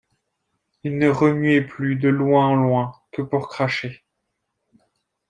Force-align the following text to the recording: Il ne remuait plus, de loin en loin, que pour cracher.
Il 0.83 0.97
ne 0.97 1.09
remuait 1.09 1.61
plus, 1.61 1.95
de 1.95 2.09
loin 2.09 2.47
en 2.47 2.55
loin, 2.55 2.91
que 3.11 3.21
pour 3.21 3.49
cracher. 3.49 4.03